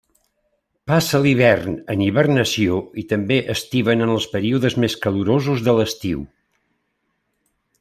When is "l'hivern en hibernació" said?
1.25-2.79